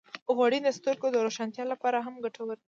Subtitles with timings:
[0.35, 2.59] غوړې د سترګو د روښانتیا لپاره هم ګټورې دي.